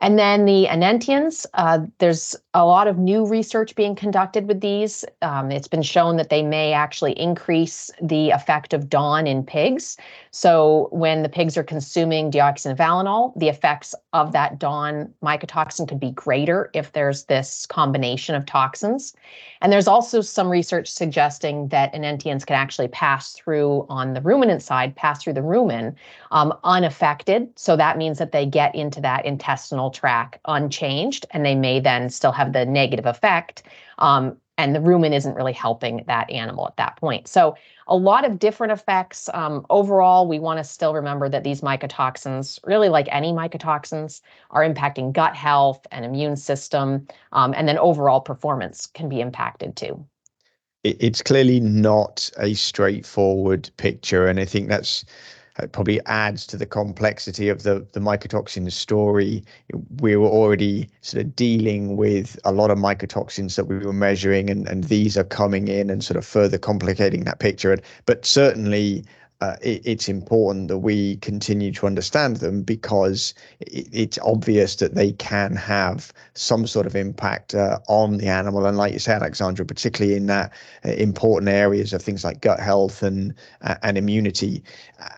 And 0.00 0.18
then 0.18 0.44
the 0.44 0.66
enniatins, 0.68 1.46
uh, 1.54 1.80
there's 1.98 2.36
a 2.52 2.66
lot 2.66 2.88
of 2.88 2.98
new 2.98 3.24
research 3.24 3.76
being 3.76 3.94
conducted 3.94 4.48
with 4.48 4.60
these. 4.60 5.04
Um, 5.22 5.52
it's 5.52 5.68
been 5.68 5.82
shown 5.82 6.16
that 6.16 6.30
they 6.30 6.42
may 6.42 6.72
actually 6.72 7.12
increase 7.12 7.92
the 8.02 8.30
effect 8.30 8.74
of 8.74 8.90
DON 8.90 9.28
in 9.28 9.44
pigs. 9.44 9.96
So 10.32 10.88
when 10.90 11.22
the 11.22 11.28
pigs 11.28 11.56
are 11.56 11.62
consuming 11.62 12.30
deoxynivalenol, 12.30 13.38
the 13.38 13.48
effects 13.48 13.94
of 14.12 14.32
that 14.32 14.58
DON 14.58 15.12
mycotoxin 15.22 15.88
could 15.88 16.00
be 16.00 16.10
greater 16.10 16.70
if 16.74 16.92
there's 16.92 17.24
this 17.24 17.66
combination 17.66 18.34
of 18.34 18.46
toxins. 18.46 19.14
And 19.60 19.72
there's 19.72 19.86
also 19.86 20.20
some 20.20 20.48
research 20.48 20.88
suggesting 20.88 21.68
that 21.68 21.94
enniatins 21.94 22.44
can 22.44 22.56
actually 22.56 22.88
pass 22.88 23.32
through 23.32 23.86
on 23.88 24.14
the 24.14 24.22
ruminant 24.22 24.62
side, 24.62 24.96
pass 24.96 25.22
through 25.22 25.34
the 25.34 25.40
rumen 25.40 25.94
um, 26.32 26.52
unaffected. 26.64 27.48
So 27.54 27.76
that 27.76 27.96
means 27.96 28.18
that 28.18 28.32
they 28.32 28.46
get 28.46 28.74
into 28.74 29.00
that 29.02 29.24
intestinal 29.24 29.90
tract 29.90 30.40
unchanged, 30.46 31.26
and 31.30 31.46
they 31.46 31.54
may 31.54 31.78
then 31.78 32.10
still 32.10 32.32
have 32.40 32.52
the 32.52 32.64
negative 32.64 33.06
effect. 33.06 33.62
Um, 33.98 34.36
and 34.58 34.74
the 34.74 34.80
rumen 34.80 35.14
isn't 35.14 35.34
really 35.34 35.54
helping 35.54 36.04
that 36.06 36.30
animal 36.30 36.66
at 36.66 36.76
that 36.76 36.96
point. 36.96 37.26
So 37.28 37.54
a 37.86 37.96
lot 37.96 38.26
of 38.26 38.38
different 38.38 38.72
effects. 38.72 39.30
Um, 39.32 39.64
overall, 39.70 40.28
we 40.28 40.38
want 40.38 40.58
to 40.58 40.64
still 40.64 40.92
remember 40.92 41.30
that 41.30 41.44
these 41.44 41.62
mycotoxins, 41.62 42.58
really 42.64 42.90
like 42.90 43.08
any 43.10 43.32
mycotoxins, 43.32 44.20
are 44.50 44.62
impacting 44.62 45.12
gut 45.12 45.34
health 45.34 45.86
and 45.92 46.04
immune 46.04 46.36
system, 46.36 47.06
um, 47.32 47.54
and 47.56 47.66
then 47.66 47.78
overall 47.78 48.20
performance 48.20 48.86
can 48.86 49.08
be 49.08 49.20
impacted 49.20 49.76
too. 49.76 50.04
It's 50.84 51.22
clearly 51.22 51.60
not 51.60 52.30
a 52.38 52.54
straightforward 52.54 53.70
picture, 53.76 54.26
and 54.26 54.40
I 54.40 54.46
think 54.46 54.68
that's 54.68 55.04
it 55.62 55.72
probably 55.72 56.00
adds 56.06 56.46
to 56.46 56.56
the 56.56 56.66
complexity 56.66 57.48
of 57.48 57.62
the 57.62 57.86
the 57.92 58.00
mycotoxin 58.00 58.70
story. 58.70 59.44
We 60.00 60.16
were 60.16 60.28
already 60.28 60.88
sort 61.00 61.24
of 61.24 61.36
dealing 61.36 61.96
with 61.96 62.38
a 62.44 62.52
lot 62.52 62.70
of 62.70 62.78
mycotoxins 62.78 63.56
that 63.56 63.66
we 63.66 63.78
were 63.78 63.92
measuring, 63.92 64.50
and 64.50 64.68
and 64.68 64.84
these 64.84 65.16
are 65.16 65.24
coming 65.24 65.68
in 65.68 65.90
and 65.90 66.02
sort 66.04 66.16
of 66.16 66.26
further 66.26 66.58
complicating 66.58 67.24
that 67.24 67.38
picture. 67.38 67.76
But 68.06 68.24
certainly 68.24 69.04
uh, 69.40 69.56
it, 69.62 69.80
it's 69.84 70.08
important 70.08 70.68
that 70.68 70.78
we 70.78 71.16
continue 71.16 71.72
to 71.72 71.86
understand 71.86 72.36
them 72.36 72.62
because 72.62 73.34
it, 73.60 73.88
it's 73.92 74.18
obvious 74.22 74.76
that 74.76 74.94
they 74.94 75.12
can 75.12 75.56
have 75.56 76.12
some 76.34 76.66
sort 76.66 76.86
of 76.86 76.94
impact 76.94 77.54
uh, 77.54 77.78
on 77.88 78.18
the 78.18 78.26
animal. 78.26 78.66
And 78.66 78.76
like 78.76 78.92
you 78.92 78.98
said, 78.98 79.22
Alexandra, 79.22 79.64
particularly 79.64 80.16
in 80.16 80.26
that 80.26 80.52
uh, 80.84 80.90
important 80.90 81.48
areas 81.48 81.92
of 81.92 82.02
things 82.02 82.24
like 82.24 82.40
gut 82.40 82.60
health 82.60 83.02
and 83.02 83.34
uh, 83.62 83.76
and 83.82 83.96
immunity. 83.96 84.62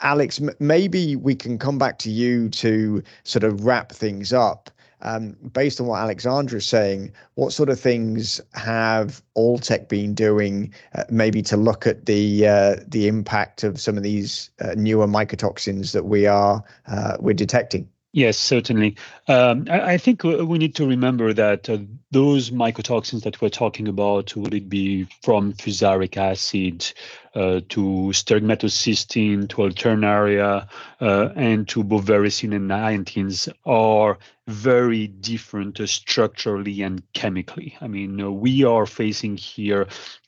Alex, 0.02 0.40
m- 0.40 0.50
maybe 0.60 1.16
we 1.16 1.34
can 1.34 1.58
come 1.58 1.78
back 1.78 1.98
to 1.98 2.10
you 2.10 2.48
to 2.50 3.02
sort 3.24 3.44
of 3.44 3.64
wrap 3.64 3.90
things 3.92 4.32
up 4.32 4.70
um, 5.02 5.36
based 5.52 5.80
on 5.80 5.86
what 5.86 6.00
Alexandra 6.00 6.58
is 6.58 6.66
saying, 6.66 7.12
what 7.34 7.52
sort 7.52 7.68
of 7.68 7.78
things 7.78 8.40
have 8.54 9.22
Alltech 9.36 9.88
been 9.88 10.14
doing, 10.14 10.72
uh, 10.94 11.04
maybe 11.10 11.42
to 11.42 11.56
look 11.56 11.86
at 11.86 12.06
the 12.06 12.46
uh, 12.46 12.76
the 12.86 13.08
impact 13.08 13.64
of 13.64 13.80
some 13.80 13.96
of 13.96 14.02
these 14.02 14.50
uh, 14.60 14.74
newer 14.76 15.06
mycotoxins 15.06 15.92
that 15.92 16.04
we 16.04 16.26
are 16.26 16.62
uh, 16.86 17.16
we're 17.20 17.34
detecting? 17.34 17.88
Yes, 18.12 18.38
certainly. 18.38 18.96
Um, 19.28 19.66
I, 19.70 19.94
I, 19.94 19.98
think 19.98 20.22
we 20.22 20.58
need 20.58 20.74
to 20.74 20.86
remember 20.86 21.32
that 21.32 21.70
uh, 21.70 21.78
those 22.12 22.50
mycotoxins 22.50 23.22
that 23.22 23.40
we're 23.40 23.48
talking 23.48 23.88
about, 23.88 24.36
would 24.36 24.52
it 24.52 24.68
be 24.68 25.04
from 25.22 25.54
fusaric 25.54 26.18
acid 26.18 26.92
uh, 27.34 27.60
to 27.70 27.80
sterigmatocystin 28.12 29.48
to 29.48 29.56
alternaria 29.56 30.68
uh, 31.00 31.28
and 31.34 31.66
to 31.68 31.82
beauvericin 31.82 32.54
and 32.54 32.70
enniatins, 32.70 33.48
are 33.64 34.18
very 34.46 35.06
different 35.06 35.80
uh, 35.80 35.86
structurally 35.86 36.82
and 36.82 37.02
chemically. 37.14 37.76
I 37.80 37.86
mean, 37.86 38.20
uh, 38.20 38.30
we 38.30 38.64
are 38.64 38.84
facing 38.84 39.38
here 39.38 39.86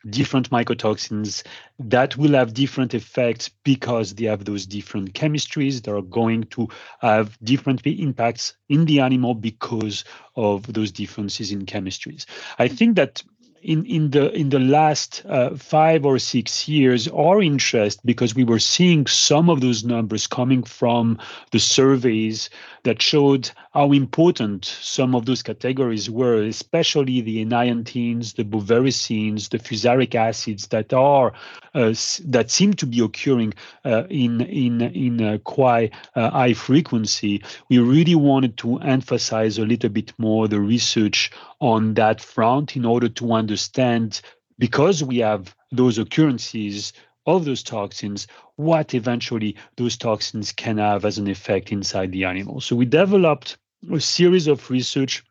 different 0.08 0.48
mycotoxins 0.50 1.42
that 1.78 2.16
will 2.16 2.32
have 2.32 2.54
different 2.54 2.94
effects 2.94 3.50
because 3.64 4.14
they 4.14 4.24
have 4.24 4.46
those 4.46 4.64
different 4.64 5.12
chemistries 5.12 5.82
that 5.82 5.94
are 5.94 6.02
going 6.02 6.44
to 6.44 6.68
have 7.00 7.36
different 7.42 7.86
impacts 7.86 8.54
in 8.68 8.84
the 8.86 9.00
animal 9.00 9.34
because 9.34 10.04
of 10.36 10.72
those 10.72 10.90
differences 10.90 11.52
in 11.52 11.66
chemistries. 11.66 12.26
I 12.58 12.68
think 12.68 12.96
that 12.96 13.22
in, 13.64 13.86
in 13.86 14.10
the 14.10 14.30
in 14.32 14.50
the 14.50 14.58
last 14.58 15.24
uh, 15.26 15.56
five 15.56 16.04
or 16.04 16.18
six 16.18 16.68
years, 16.68 17.08
our 17.08 17.42
interest 17.42 18.04
because 18.04 18.34
we 18.34 18.44
were 18.44 18.58
seeing 18.58 19.06
some 19.06 19.48
of 19.48 19.62
those 19.62 19.84
numbers 19.84 20.26
coming 20.26 20.62
from 20.62 21.18
the 21.50 21.58
surveys 21.58 22.50
that 22.82 23.00
showed 23.00 23.50
how 23.72 23.92
important 23.92 24.66
some 24.66 25.14
of 25.14 25.24
those 25.24 25.42
categories 25.42 26.10
were, 26.10 26.42
especially 26.42 27.22
the 27.22 27.40
enniatins, 27.40 28.34
the 28.34 28.44
beauvericins, 28.44 29.48
the 29.48 29.58
fusaric 29.58 30.14
acids 30.14 30.66
that 30.68 30.92
are 30.92 31.32
that 31.74 32.50
seem 32.50 32.74
to 32.74 32.86
be 32.86 33.00
occurring 33.00 33.52
uh, 33.84 34.04
in 34.08 34.40
in 34.42 34.80
in 34.80 35.20
uh, 35.20 35.38
quite 35.44 35.92
uh, 36.14 36.30
high 36.30 36.54
frequency. 36.54 37.42
We 37.68 37.78
really 37.78 38.14
wanted 38.14 38.56
to 38.58 38.78
emphasize 38.78 39.58
a 39.58 39.66
little 39.66 39.90
bit 39.90 40.12
more 40.18 40.48
the 40.48 40.60
research 40.60 41.32
on 41.60 41.94
that 41.94 42.20
front 42.20 42.76
in 42.76 42.84
order 42.84 43.08
to 43.08 43.32
understand 43.32 44.20
because 44.58 45.02
we 45.02 45.18
have 45.18 45.54
those 45.72 45.98
occurrences 45.98 46.92
of 47.26 47.44
those 47.44 47.62
toxins, 47.62 48.26
what 48.56 48.94
eventually 48.94 49.56
those 49.76 49.96
toxins 49.96 50.52
can 50.52 50.78
have 50.78 51.04
as 51.04 51.18
an 51.18 51.26
effect 51.26 51.72
inside 51.72 52.12
the 52.12 52.24
animal. 52.24 52.60
So 52.60 52.76
we 52.76 52.84
developed 52.84 53.56
a 53.92 54.00
series 54.00 54.46
of 54.46 54.70
research 54.70 55.24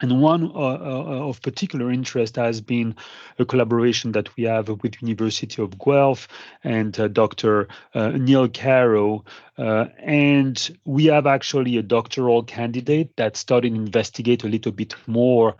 and 0.00 0.20
one 0.20 0.50
uh, 0.54 0.58
uh, 0.58 1.28
of 1.28 1.40
particular 1.40 1.90
interest 1.90 2.34
has 2.34 2.60
been 2.60 2.96
a 3.38 3.44
collaboration 3.44 4.10
that 4.12 4.34
we 4.36 4.42
have 4.42 4.68
with 4.68 5.00
University 5.00 5.62
of 5.62 5.78
Guelph 5.78 6.26
and 6.64 6.98
uh, 6.98 7.06
Dr. 7.06 7.68
Uh, 7.94 8.08
Niel 8.10 8.48
Karrow. 8.48 9.24
Uh, 9.56 9.86
and 10.00 10.76
we 10.84 11.04
have 11.04 11.28
actually 11.28 11.76
a 11.76 11.82
doctoral 11.82 12.42
candidate 12.42 13.16
that 13.16 13.36
started 13.36 13.70
to 13.70 13.76
investigate 13.76 14.42
a 14.42 14.48
little 14.48 14.72
bit 14.72 14.96
more 15.06 15.54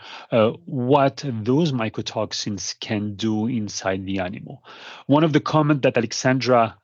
what 0.66 1.22
those 1.24 1.70
mycotoxins 1.70 2.78
can 2.80 3.14
do 3.14 3.46
inside 3.46 4.04
the 4.04 4.18
animal. 4.18 4.64
One 5.06 5.22
of 5.22 5.32
the 5.32 5.38
comments 5.38 5.82
that 5.82 5.96
Alexandra 5.96 6.76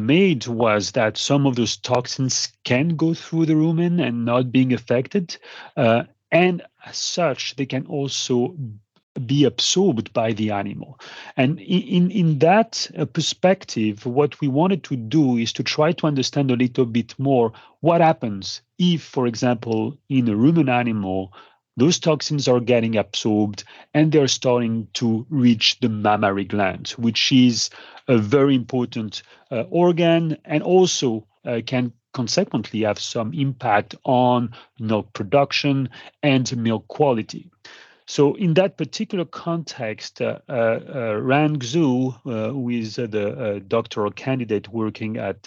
made 0.00 0.48
was 0.48 0.90
that 0.92 1.16
some 1.16 1.46
of 1.46 1.54
those 1.54 1.76
toxins 1.76 2.52
can 2.64 2.96
go 2.96 3.14
through 3.14 3.46
the 3.46 3.54
rumen 3.54 4.04
and 4.04 4.24
not 4.24 4.50
being 4.50 4.72
affected. 4.72 5.36
and 5.76 6.62
as 6.86 6.96
such, 6.96 7.56
they 7.56 7.66
can 7.66 7.84
also 7.86 8.56
be 9.24 9.44
absorbed 9.44 10.12
by 10.12 10.32
the 10.32 10.50
animal. 10.50 11.00
And 11.36 11.58
in, 11.60 12.10
in 12.10 12.38
that 12.40 12.90
uh, 12.98 13.06
perspective, 13.06 14.04
what 14.04 14.40
we 14.40 14.48
wanted 14.48 14.84
to 14.84 14.96
do 14.96 15.36
is 15.36 15.52
to 15.54 15.62
try 15.62 15.92
to 15.92 16.06
understand 16.06 16.50
a 16.50 16.56
little 16.56 16.84
bit 16.86 17.18
more 17.18 17.52
what 17.80 18.00
happens 18.00 18.60
if, 18.78 19.02
for 19.02 19.26
example, 19.26 19.96
in 20.08 20.28
a 20.28 20.32
rumen 20.32 20.68
animal, 20.70 21.32
those 21.78 21.98
toxins 21.98 22.48
are 22.48 22.60
getting 22.60 22.96
absorbed 22.96 23.64
and 23.94 24.12
they're 24.12 24.28
starting 24.28 24.88
to 24.94 25.26
reach 25.28 25.78
the 25.80 25.88
mammary 25.88 26.44
gland, 26.44 26.88
which 26.90 27.32
is 27.32 27.70
a 28.08 28.18
very 28.18 28.54
important 28.54 29.22
uh, 29.50 29.62
organ 29.70 30.36
and 30.44 30.62
also 30.62 31.26
uh, 31.44 31.60
can 31.66 31.92
consequently 32.16 32.80
have 32.80 32.98
some 32.98 33.34
impact 33.34 33.94
on 34.04 34.50
milk 34.78 35.12
production 35.12 35.90
and 36.22 36.56
milk 36.56 36.88
quality. 36.88 37.50
So 38.06 38.34
in 38.36 38.54
that 38.54 38.78
particular 38.78 39.24
context, 39.24 40.22
uh, 40.22 40.38
uh, 40.48 40.78
uh 40.94 41.20
Ran 41.20 41.58
Xu, 41.58 42.14
uh, 42.24 42.52
who 42.52 42.70
is 42.70 42.98
uh, 42.98 43.06
the 43.08 43.26
uh, 43.28 43.60
doctoral 43.66 44.12
candidate 44.12 44.68
working 44.68 45.16
at 45.16 45.42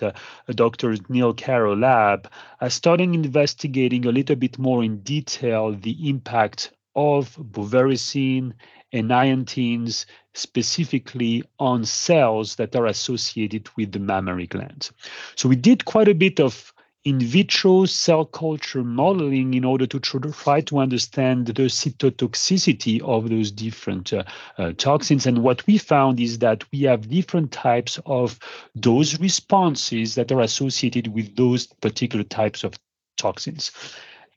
Dr. 0.54 0.98
Niel 1.08 1.34
Karrow 1.34 1.76
lab, 1.80 2.30
started 2.70 3.16
investigating 3.16 4.06
a 4.06 4.12
little 4.12 4.36
bit 4.36 4.60
more 4.60 4.84
in 4.84 5.00
detail 5.00 5.74
the 5.74 6.10
impact 6.10 6.72
of 6.96 7.38
beauvericin 7.54 8.54
and 8.92 10.06
specifically 10.34 11.44
on 11.60 11.86
cells 11.86 12.56
that 12.56 12.76
are 12.76 12.86
associated 12.86 13.70
with 13.76 13.92
the 13.92 14.00
mammary 14.00 14.48
glands. 14.48 14.92
So 15.36 15.50
we 15.50 15.56
did 15.56 15.86
quite 15.86 16.08
a 16.08 16.16
bit 16.16 16.40
of 16.40 16.74
in 17.06 17.20
vitro 17.20 17.86
cell 17.86 18.26
culture 18.26 18.84
modeling 18.84 19.54
in 19.54 19.64
order 19.64 19.88
to 19.88 20.00
try 20.00 20.60
to 20.62 20.80
understand 20.80 21.48
the 21.48 21.54
cytotoxicity 21.54 23.02
of 23.02 23.30
those 23.30 23.52
different 23.52 24.12
uh, 24.12 24.24
uh, 24.58 24.74
toxins. 24.74 25.26
And 25.26 25.42
what 25.42 25.66
we 25.66 25.78
found 25.78 26.20
is 26.20 26.40
that 26.40 26.66
we 26.72 26.82
have 26.82 27.10
different 27.10 27.52
types 27.52 28.00
of 28.06 28.38
those 28.76 29.20
responses 29.20 30.16
that 30.16 30.32
are 30.32 30.42
associated 30.42 31.08
with 31.08 31.36
those 31.38 31.68
particular 31.68 32.26
types 32.26 32.64
of 32.66 32.74
toxins. 33.18 33.72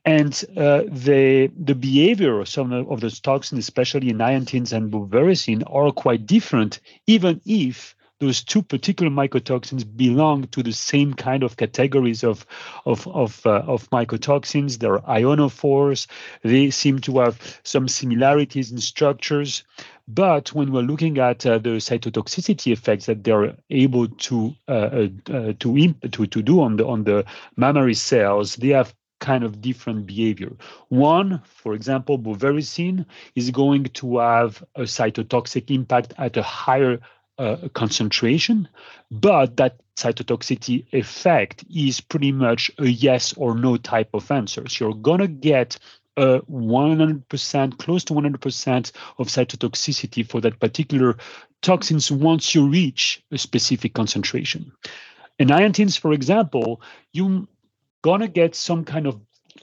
And 0.05 0.43
uh, 0.57 0.83
the 0.87 1.49
the 1.57 1.75
behavior 1.75 2.41
of 2.41 2.49
some 2.49 2.73
of 2.73 2.99
those 2.99 3.21
toxins, 3.21 3.59
especially 3.59 4.09
enniatins 4.09 4.73
and 4.73 4.91
beauvericin, 4.91 5.63
are 5.67 5.91
quite 5.91 6.25
different, 6.25 6.81
even 7.07 7.39
if 7.45 7.95
those 8.19 8.43
two 8.43 8.61
particular 8.61 9.11
mycotoxins 9.11 9.83
belong 9.97 10.47
to 10.47 10.63
the 10.63 10.71
same 10.71 11.13
kind 11.13 11.43
of 11.43 11.57
categories 11.57 12.23
of 12.23 12.45
of 12.85 13.07
of, 13.07 13.45
uh, 13.45 13.63
of 13.65 13.89
mycotoxins. 13.91 14.79
They're 14.79 14.99
ionophores. 14.99 16.07
They 16.41 16.69
seem 16.69 16.99
to 16.99 17.19
have 17.19 17.59
some 17.63 17.87
similarities 17.87 18.71
in 18.71 18.79
structures. 18.79 19.63
But 20.07 20.53
when 20.53 20.71
we're 20.71 20.81
looking 20.81 21.17
at 21.17 21.45
uh, 21.45 21.59
the 21.59 21.79
cytotoxicity 21.79 22.73
effects 22.73 23.05
that 23.05 23.23
they're 23.23 23.55
able 23.69 24.07
to 24.07 24.53
uh, 24.67 24.71
uh, 24.71 25.07
uh 25.31 25.53
to, 25.59 25.77
imp- 25.77 26.11
to 26.11 26.25
to 26.25 26.41
do 26.41 26.61
on 26.61 26.75
the 26.77 26.85
on 26.85 27.03
the 27.03 27.25
mammary 27.55 27.93
cells, 27.93 28.57
they 28.57 28.69
have 28.69 28.93
kind 29.23 29.43
of 29.43 29.61
different 29.61 30.05
behavior. 30.05 30.51
One, 30.89 31.41
for 31.45 31.73
example, 31.73 32.19
beauvericin 32.19 33.05
is 33.35 33.49
going 33.51 33.85
to 33.85 34.17
have 34.17 34.63
a 34.75 34.81
cytotoxic 34.81 35.71
impact 35.71 36.13
at 36.17 36.35
a 36.35 36.43
higher 36.43 36.99
uh, 37.39 37.69
concentration, 37.73 38.67
but 39.09 39.57
that 39.57 39.79
cytotoxicity 39.95 40.85
effect 40.91 41.63
is 41.73 42.01
pretty 42.01 42.31
much 42.31 42.69
a 42.77 42.87
yes 42.87 43.33
or 43.37 43.55
no 43.55 43.77
type 43.77 44.09
of 44.13 44.29
answer. 44.29 44.67
So 44.67 44.85
you're 44.85 44.95
going 45.09 45.21
to 45.21 45.27
get 45.27 45.79
uh, 46.17 46.39
100%, 46.51 47.77
close 47.77 48.03
to 48.03 48.13
100% 48.13 48.91
of 49.19 49.27
cytotoxicity 49.27 50.27
for 50.27 50.41
that 50.41 50.59
particular 50.59 51.17
toxins 51.61 52.11
once 52.11 52.53
you 52.53 52.67
reach 52.67 53.23
a 53.31 53.37
specific 53.37 53.93
concentration. 53.93 54.71
Enniatins, 55.39 55.97
for 55.97 56.13
example, 56.13 56.81
you're 57.13 57.47
going 58.03 58.21
to 58.21 58.27
get 58.27 58.53
some 58.53 58.85
kind 58.85 59.07
of 59.07 59.19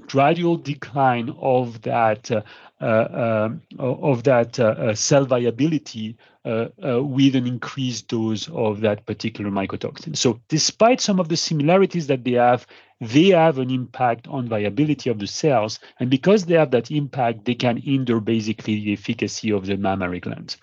gradual 0.07 0.57
decline 0.57 1.35
of 1.41 1.83
that 1.83 2.31
uh, 2.31 2.43
uh, 2.81 3.47
um, 3.49 3.63
of 3.79 4.25
that 4.25 4.59
uh, 4.59 4.75
uh, 4.79 4.95
cell 4.95 5.27
viability 5.27 6.17
uh, 6.47 6.69
uh, 6.83 7.03
with 7.03 7.37
an 7.37 7.47
increased 7.47 8.09
dose 8.09 8.49
of 8.49 8.81
that 8.81 9.05
particular 9.05 9.51
mycotoxin. 9.51 10.17
So, 10.17 10.41
despite 10.49 11.01
some 11.01 11.21
of 11.21 11.29
the 11.29 11.37
similarities 11.37 12.07
that 12.07 12.25
they 12.25 12.33
have, 12.33 12.67
they 13.01 13.29
have 13.29 13.59
an 13.59 13.71
impact 13.71 14.27
on 14.29 14.49
viability 14.49 15.11
of 15.11 15.19
the 15.19 15.27
cells, 15.27 15.79
and 15.99 16.09
because 16.09 16.47
they 16.47 16.55
have 16.55 16.71
that 16.71 16.91
impact, 16.91 17.45
they 17.45 17.55
can 17.55 17.77
hinder 17.77 18.21
basically 18.21 18.77
the 18.77 18.95
efficacy 18.95 19.53
of 19.53 19.67
the 19.67 19.77
mammary 19.77 20.21
glands. 20.21 20.57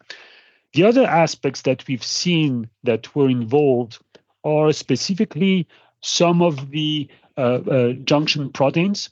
The 0.74 0.84
other 0.84 1.06
aspects 1.06 1.62
that 1.64 1.88
we've 1.88 2.04
seen 2.04 2.70
that 2.84 3.16
were 3.16 3.30
involved 3.30 4.00
are 4.44 4.72
specifically 4.72 5.68
some 6.02 6.42
of 6.42 6.72
the 6.72 7.08
junction 8.04 8.52
proteins 8.52 9.10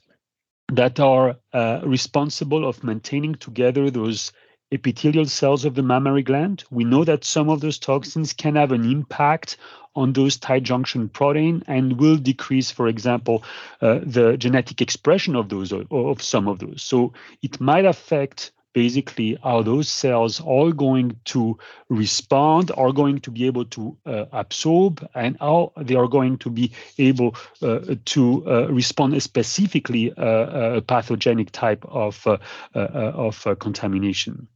that 0.72 0.98
are 0.98 1.36
uh, 1.52 1.80
responsible 1.84 2.66
of 2.66 2.82
maintaining 2.82 3.34
together 3.36 3.90
those 3.90 4.32
epithelial 4.72 5.26
cells 5.26 5.64
of 5.64 5.74
the 5.74 5.82
mammary 5.82 6.22
gland. 6.22 6.64
We 6.70 6.84
know 6.84 7.04
that 7.04 7.24
some 7.24 7.48
of 7.48 7.60
those 7.60 7.78
toxins 7.78 8.32
can 8.32 8.56
have 8.56 8.72
an 8.72 8.90
impact 8.90 9.58
on 9.94 10.12
those 10.12 10.36
tight 10.36 10.64
junction 10.64 11.08
protein 11.08 11.62
and 11.66 11.98
will 11.98 12.16
decrease, 12.16 12.70
for 12.70 12.88
example, 12.88 13.44
uh, 13.80 14.00
the 14.02 14.36
genetic 14.36 14.82
expression 14.82 15.36
of 15.36 15.48
those 15.48 15.72
or, 15.72 15.84
of 15.90 16.20
some 16.20 16.48
of 16.48 16.58
those. 16.58 16.82
So 16.82 17.12
it 17.42 17.60
might 17.60 17.84
affect 17.84 18.50
basically 18.76 19.38
how 19.42 19.62
those 19.62 19.88
cells 19.88 20.38
are 20.42 20.70
going 20.70 21.18
to 21.24 21.56
respond, 21.88 22.70
are 22.76 22.92
going 22.92 23.18
to 23.18 23.30
be 23.30 23.46
able 23.46 23.64
to 23.64 23.96
uh, 24.04 24.26
absorb, 24.32 25.08
and 25.14 25.34
how 25.40 25.72
they 25.78 25.94
are 25.94 26.06
going 26.06 26.36
to 26.36 26.50
be 26.50 26.70
able 26.98 27.34
uh, 27.62 27.94
to 28.04 28.44
uh, 28.46 28.66
respond 28.68 29.22
specifically 29.22 30.12
uh, 30.12 30.22
uh, 30.22 30.72
a 30.76 30.82
pathogenic 30.82 31.50
type 31.52 31.86
of, 31.88 32.26
uh, 32.26 32.36
of 32.74 33.46
contamination. 33.60 34.46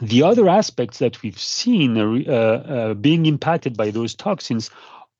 The 0.00 0.22
other 0.22 0.48
aspects 0.48 0.98
that 0.98 1.20
we've 1.22 1.38
seen 1.38 1.94
being 3.00 3.26
impacted 3.26 3.76
by 3.76 3.90
those 3.90 4.14
toxins 4.14 4.70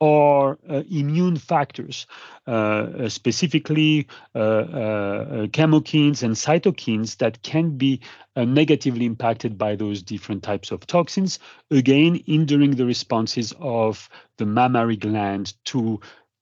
are 0.02 0.58
uh, 0.68 0.82
immune 0.90 1.36
factors, 1.36 2.06
uh, 2.48 2.50
uh 2.50 3.08
specifically 3.08 4.08
uh, 4.34 4.38
uh, 4.38 5.46
chemokines 5.46 6.24
and 6.24 6.34
cytokines 6.34 7.16
that 7.18 7.40
can 7.42 7.76
be 7.78 8.00
negatively 8.36 9.06
impacted 9.06 9.56
by 9.56 9.76
those 9.76 10.02
different 10.02 10.42
types 10.42 10.72
of 10.72 10.84
toxins, 10.86 11.38
again, 11.70 12.20
hindering 12.26 12.72
the 12.72 12.84
responses 12.84 13.54
of 13.60 14.08
the 14.38 14.46
mammary 14.46 14.96
gland 14.96 15.54
to 15.64 16.00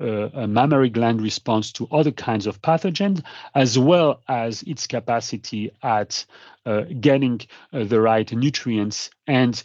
uh, 0.00 0.46
mammary 0.46 0.88
gland 0.88 1.20
response 1.20 1.72
to 1.72 1.86
other 1.90 2.10
kinds 2.10 2.46
of 2.46 2.62
pathogens, 2.62 3.22
as 3.54 3.78
well 3.78 4.22
as 4.28 4.62
its 4.62 4.86
capacity 4.86 5.70
at 5.82 6.24
uh, 6.64 6.84
getting 7.00 7.38
uh, 7.72 7.84
the 7.84 8.00
right 8.00 8.32
nutrients 8.32 9.10
and 9.26 9.62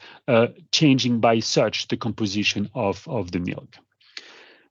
changing 0.72 1.20
by 1.20 1.40
such 1.40 1.88
the 1.88 1.96
composition 1.96 2.70
of, 2.74 3.08
of 3.08 3.32
the 3.32 3.40
milk. 3.40 3.78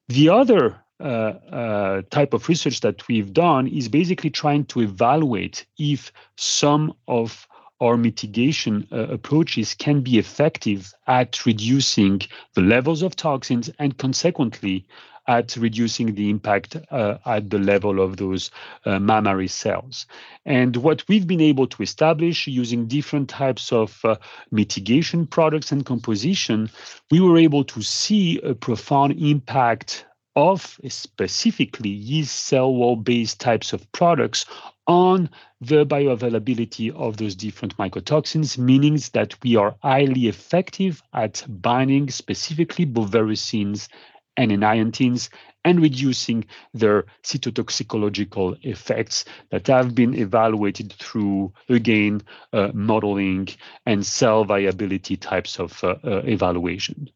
The 0.09 0.29
other 0.29 0.67
uh, 0.67 0.71
uh, 0.71 0.94
type 1.05 2.33
of 2.35 2.49
research 2.49 2.81
that 2.81 3.07
we've 3.09 3.33
done 3.33 3.67
is 3.67 3.89
basically 3.89 4.31
trying 4.31 4.65
to 4.67 4.81
evaluate 4.81 5.67
if 5.79 6.13
some 6.37 6.95
of 7.09 7.47
our 7.81 7.97
mitigation 7.97 8.87
uh, 8.93 9.09
approaches 9.09 9.75
can 9.75 10.01
be 10.01 10.19
effective 10.19 10.95
at 11.07 11.45
reducing 11.45 12.21
the 12.55 12.61
levels 12.61 13.03
of 13.03 13.17
toxins 13.17 13.69
and 13.79 13.99
consequently 13.99 14.87
at 15.27 15.57
reducing 15.57 16.15
the 16.15 16.29
impact 16.29 16.77
uh, 16.91 17.17
at 17.25 17.49
the 17.49 17.59
level 17.59 18.01
of 18.01 18.19
those 18.19 18.51
uh, 18.85 18.99
mammary 18.99 19.49
cells. 19.49 20.07
And 20.45 20.77
what 20.77 21.03
we've 21.09 21.27
been 21.27 21.41
able 21.41 21.67
to 21.69 21.83
establish 21.83 22.47
using 22.47 22.87
different 22.87 23.29
types 23.31 23.73
of 23.73 24.05
uh, 24.05 24.17
mitigation 24.51 25.27
products 25.27 25.73
and 25.73 25.85
composition, 25.85 26.71
we 27.11 27.21
were 27.21 27.39
able 27.39 27.65
to 27.65 27.83
see 27.83 28.39
a 28.41 28.55
profound 28.55 29.21
impact 29.21 30.05
of 30.37 30.79
specifically 30.89 31.91
yeast 31.91 32.35
cell 32.47 32.75
wall 32.75 32.97
based 32.97 33.41
types 33.41 33.73
of 33.73 33.91
products 33.93 34.45
on 34.87 35.31
the 35.61 35.87
bioavailability 35.87 36.95
of 36.95 37.17
those 37.17 37.35
different 37.35 37.77
mycotoxins, 37.77 38.59
meaning 38.59 38.99
that 39.13 39.35
we 39.43 39.57
are 39.57 39.77
highly 39.83 40.27
effective 40.27 41.03
at 41.13 41.45
binding 41.49 42.11
specifically 42.11 42.85
beauvericins 42.85 43.89
and 44.37 44.51
enniatins 44.51 45.31
and 45.65 45.81
reducing 45.81 46.45
their 46.75 47.05
cytotoxicological 47.23 48.59
effects 48.63 49.25
that 49.51 49.67
have 49.67 49.95
been 49.95 50.15
evaluated 50.15 50.93
through, 50.93 51.53
again, 51.69 52.23
uh, 52.53 52.71
modeling 52.75 53.49
and 53.87 54.05
cell 54.05 54.45
viability 54.45 55.17
types 55.17 55.59
of 55.59 55.83
uh, 55.83 55.97
uh, 56.05 56.23
evaluation. 56.25 57.11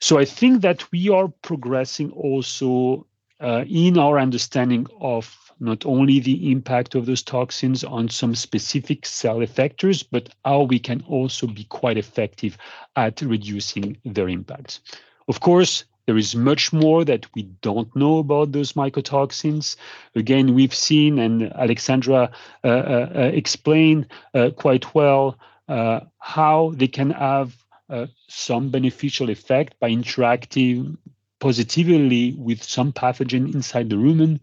So 0.00 0.18
I 0.18 0.24
think 0.24 0.62
that 0.62 0.90
we 0.92 1.08
are 1.08 1.28
progressing 1.42 2.10
also 2.12 3.06
uh, 3.40 3.64
in 3.68 3.98
our 3.98 4.18
understanding 4.18 4.86
of 5.00 5.36
not 5.60 5.86
only 5.86 6.18
the 6.18 6.50
impact 6.50 6.94
of 6.94 7.06
those 7.06 7.22
toxins 7.22 7.84
on 7.84 8.08
some 8.08 8.34
specific 8.34 9.06
cell 9.06 9.38
effectors, 9.38 10.04
but 10.10 10.28
how 10.44 10.62
we 10.62 10.78
can 10.78 11.02
also 11.08 11.46
be 11.46 11.64
quite 11.64 11.98
effective 11.98 12.58
at 12.96 13.20
reducing 13.20 13.96
their 14.04 14.28
impacts. 14.28 14.80
Of 15.28 15.40
course, 15.40 15.84
there 16.06 16.16
is 16.16 16.34
much 16.34 16.72
more 16.72 17.04
that 17.04 17.26
we 17.34 17.42
don't 17.62 17.94
know 17.94 18.18
about 18.18 18.52
those 18.52 18.72
mycotoxins. 18.72 19.76
Again, 20.14 20.54
we've 20.54 20.74
seen, 20.74 21.18
and 21.18 21.52
Alexandra 21.52 22.30
uh, 22.64 22.66
uh, 22.66 23.12
uh 23.14 23.30
explained 23.32 24.06
uh, 24.34 24.50
quite 24.50 24.94
well 24.94 25.38
uh, 25.68 26.00
how 26.18 26.72
they 26.76 26.88
can 26.88 27.10
have 27.10 27.54
uh, 27.88 28.06
some 28.28 28.70
beneficial 28.70 29.30
effect 29.30 29.78
by 29.80 29.88
interacting 29.88 30.98
positively 31.40 32.34
with 32.38 32.62
some 32.62 32.92
pathogen 32.92 33.52
inside 33.52 33.90
the 33.90 33.96
rumen 33.96 34.38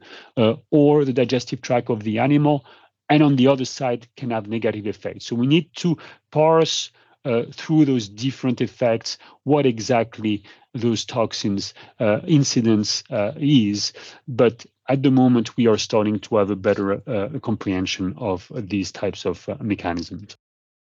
or 0.69 1.05
the 1.05 1.13
digestive 1.13 1.61
tract 1.61 1.89
of 1.89 2.03
the 2.03 2.19
animal, 2.19 2.65
and 3.09 3.23
on 3.23 3.37
the 3.37 3.47
other 3.47 3.63
side 3.63 4.05
can 4.17 4.31
have 4.31 4.47
negative 4.47 4.85
effects. 4.85 5.25
So 5.25 5.35
we 5.35 5.47
need 5.47 5.73
to 5.77 5.97
parse 6.29 6.91
uh, 7.25 7.43
through 7.51 7.85
those 7.85 8.07
different 8.07 8.61
effects 8.61 9.17
what 9.43 9.65
exactly 9.65 10.43
those 10.73 11.05
toxins 11.05 11.73
uh, 11.99 12.19
incidence 12.27 13.03
uh, 13.09 13.33
is. 13.37 13.93
But 14.27 14.65
at 14.87 15.03
the 15.03 15.11
moment, 15.11 15.55
we 15.57 15.67
are 15.67 15.77
starting 15.77 16.19
to 16.19 16.37
have 16.37 16.49
a 16.49 16.55
better 16.55 17.01
uh, 17.07 17.39
comprehension 17.39 18.13
of 18.17 18.51
these 18.55 18.91
types 18.91 19.25
of 19.25 19.47
uh, 19.49 19.55
mechanisms. 19.61 20.35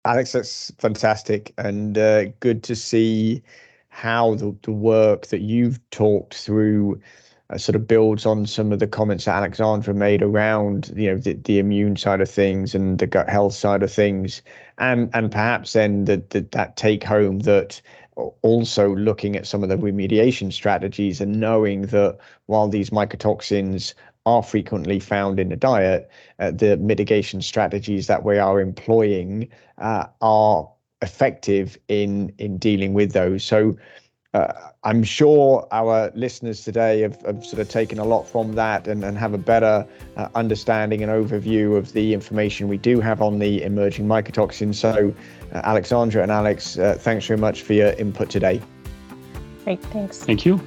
Alex, 0.05 0.33
that's 0.33 0.71
fantastic 0.77 1.53
and 1.57 1.97
uh, 1.97 2.25
good 2.39 2.61
to 2.63 2.75
see 2.75 3.41
how 3.89 4.35
the, 4.35 4.55
the 4.61 4.71
work 4.71 5.27
that 5.27 5.41
you've 5.41 5.79
talked 5.89 6.35
through 6.35 7.01
uh, 7.49 7.57
sort 7.57 7.75
of 7.75 7.87
builds 7.87 8.25
on 8.25 8.45
some 8.45 8.71
of 8.71 8.79
the 8.79 8.87
comments 8.87 9.25
that 9.25 9.35
Alexandra 9.35 9.93
made 9.93 10.21
around 10.21 10.91
you 10.95 11.11
know 11.11 11.17
the, 11.17 11.33
the 11.33 11.59
immune 11.59 11.95
side 11.95 12.21
of 12.21 12.29
things 12.29 12.75
and 12.75 12.99
the 12.99 13.07
gut 13.07 13.29
health 13.29 13.53
side 13.53 13.83
of 13.83 13.91
things, 13.91 14.41
and 14.79 15.09
and 15.13 15.31
perhaps 15.31 15.73
then 15.73 16.05
the, 16.05 16.23
the 16.29 16.41
that 16.51 16.75
take 16.75 17.03
home 17.03 17.39
that 17.39 17.81
also 18.15 18.95
looking 18.95 19.35
at 19.35 19.47
some 19.47 19.63
of 19.63 19.69
the 19.69 19.77
remediation 19.77 20.51
strategies 20.51 21.19
and 21.21 21.39
knowing 21.39 21.83
that 21.87 22.17
while 22.45 22.67
these 22.67 22.89
mycotoxins 22.89 23.93
are 24.25 24.41
frequently 24.41 24.99
found 24.99 25.39
in 25.39 25.49
the 25.49 25.55
diet, 25.55 26.09
uh, 26.39 26.51
the 26.51 26.77
mitigation 26.77 27.41
strategies 27.41 28.07
that 28.07 28.23
we 28.23 28.37
are 28.37 28.59
employing 28.59 29.47
uh, 29.77 30.05
are 30.21 30.69
effective 31.01 31.77
in 31.87 32.33
in 32.37 32.57
dealing 32.57 32.93
with 32.93 33.11
those. 33.11 33.43
So 33.43 33.75
uh, 34.35 34.71
I'm 34.83 35.01
sure 35.01 35.65
our 35.71 36.11
listeners 36.13 36.63
today 36.63 37.01
have, 37.01 37.21
have, 37.21 37.45
sort 37.45 37.61
of 37.61 37.69
taken 37.69 37.99
a 37.99 38.03
lot 38.03 38.27
from 38.27 38.53
that 38.55 38.85
and, 38.85 39.03
and 39.03 39.17
have 39.17 39.33
a 39.33 39.37
better 39.37 39.87
uh, 40.17 40.27
understanding 40.35 41.01
and 41.03 41.11
overview 41.11 41.77
of 41.77 41.93
the 41.93 42.13
information 42.13 42.67
we 42.67 42.77
do 42.77 42.99
have 42.99 43.21
on 43.21 43.39
the 43.39 43.63
emerging 43.63 44.07
mycotoxins. 44.07 44.75
So, 44.75 45.13
uh, 45.53 45.61
Alexandra 45.63 46.21
and 46.21 46.31
Alex, 46.31 46.77
uh, 46.77 46.97
thanks 46.99 47.25
very 47.25 47.39
much 47.39 47.61
for 47.61 47.73
your 47.73 47.93
input 47.93 48.29
today. 48.29 48.61
Great, 49.63 49.81
thanks. 49.85 50.17
Thank 50.17 50.45
you. 50.45 50.59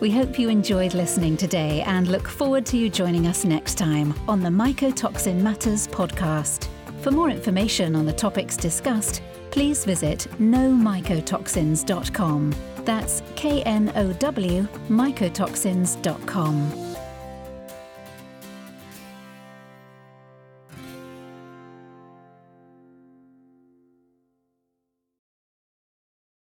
We 0.00 0.10
hope 0.10 0.38
you 0.38 0.50
enjoyed 0.50 0.92
listening 0.92 1.38
today 1.38 1.80
and 1.86 2.08
look 2.08 2.28
forward 2.28 2.66
to 2.66 2.76
you 2.76 2.90
joining 2.90 3.26
us 3.26 3.44
next 3.44 3.78
time 3.78 4.14
on 4.28 4.42
the 4.42 4.50
Mycotoxin 4.50 5.40
Matters 5.40 5.88
podcast. 5.88 6.68
For 7.00 7.10
more 7.10 7.30
information 7.30 7.96
on 7.96 8.04
the 8.04 8.12
topics 8.12 8.56
discussed, 8.56 9.22
please 9.50 9.84
visit 9.84 10.26
knowmycotoxins.com. 10.38 12.54
That's 12.84 13.22
K 13.36 13.62
N 13.62 13.92
O 13.96 14.12
W 14.14 14.66
mycotoxins.com. 14.88 16.87